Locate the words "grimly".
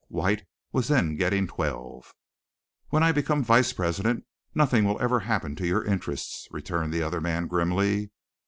7.45-8.09